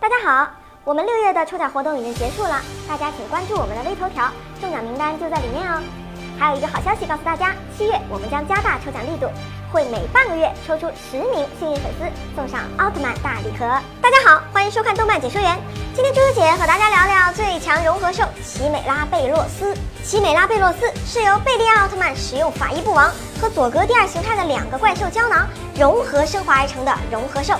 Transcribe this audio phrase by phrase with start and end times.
[0.00, 0.50] 大家好，
[0.84, 4.30] 我们六月的抽奖活动已经结束了，大家请关注我们的微头条，
[4.60, 5.80] 中奖名单就在里面哦。
[6.38, 9.30] 还有一个好消息告诉大家，七月我们将加大抽奖力度，
[9.72, 13.66] 会每半个月抽出十名幸运粉丝，送上奥特曼大礼盒。
[14.02, 15.56] 大家好，欢迎收看动漫解说员。
[15.94, 19.74] 今天猪猪姐和大家聊聊最强融合兽奇美拉贝洛斯。
[20.02, 25.48] 奇美拉贝洛斯是由贝利亚奥特曼使用法伊布王和佐格第二形态的两个怪兽胶囊
[25.78, 27.54] 融合升华而成的融合兽。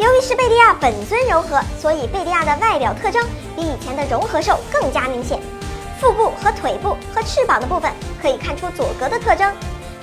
[0.00, 3.22] 由于是贝利亚本尊柔和，所以贝利亚的外表特征
[3.54, 5.38] 比以前的融合兽更加明显。
[6.00, 7.92] 腹部和腿部和翅膀的部分
[8.22, 9.54] 可以看出佐格的特征。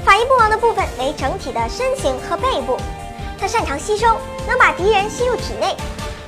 [0.05, 2.77] 法伊布王的部分为整体的身形和背部。
[3.39, 5.75] 它擅长吸收，能把敌人吸入体内。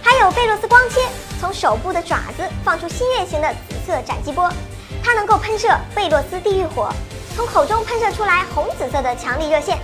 [0.02, 1.02] 还有贝洛斯光切，
[1.40, 4.52] 从手部的爪子放出新月形的紫色斩击波。
[5.04, 6.90] 它能够喷射贝洛斯地狱火，
[7.36, 9.78] 从口中喷射出来红紫色的强力热线，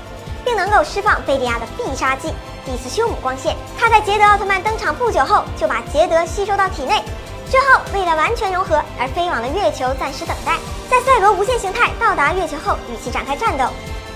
[0.43, 2.33] 并能够释放贝利亚的必杀技。
[2.65, 7.03] 蒂斯修姆光线，他在捷德奥特曼登场不久后就把捷德吸收到体内，
[7.49, 10.57] 之后为了完全融合而飞往了月球暂时等待，
[10.89, 13.65] 在赛罗无限形态到达月球后与其展开战斗，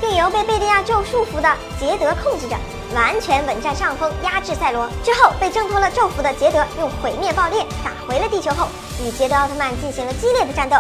[0.02, 1.48] 并由被贝利亚咒束缚的
[1.80, 2.56] 捷德控制着，
[2.96, 4.90] 完全稳占上风压制赛罗。
[5.04, 8.68] 之后被挣脱了咒符的捷德用毁灭爆裂打回了地球后，
[9.00, 10.78] 与捷德奥特曼进行了激烈的战斗，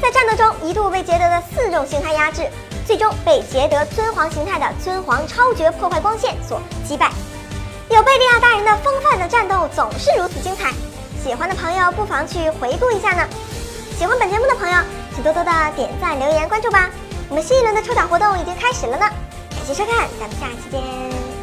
[0.00, 2.48] 在战斗中一度被捷德的四种形态压制。
[2.90, 7.08] 最终被捷德尊皇形态的尊皇超绝破坏光线所击败。
[7.88, 10.72] 有贝利亚大人的风范的战斗总是如此精彩，
[11.22, 13.24] 喜欢的朋友不妨去回顾一下呢。
[13.96, 14.76] 喜欢本节目的朋友，
[15.14, 16.90] 请多多的点赞、留言、关注吧。
[17.28, 19.08] 我们新一轮的抽奖活动已经开始了呢，
[19.50, 21.39] 感谢收看，咱们下期见。